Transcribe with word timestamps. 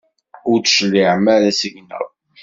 Ur 0.49 0.57
d-tecliɛem 0.59 1.25
ara 1.35 1.51
seg-neɣ. 1.59 2.05